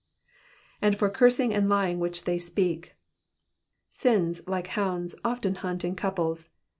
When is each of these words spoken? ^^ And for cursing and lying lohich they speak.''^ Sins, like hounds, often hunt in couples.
^^ 0.25 0.29
And 0.81 0.97
for 0.97 1.11
cursing 1.11 1.53
and 1.53 1.69
lying 1.69 1.99
lohich 1.99 2.23
they 2.23 2.39
speak.''^ 2.39 2.93
Sins, 3.91 4.41
like 4.47 4.65
hounds, 4.73 5.13
often 5.23 5.53
hunt 5.53 5.85
in 5.85 5.95
couples. 5.95 6.55